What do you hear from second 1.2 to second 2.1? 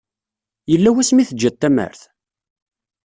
teǧǧiḍ tamart?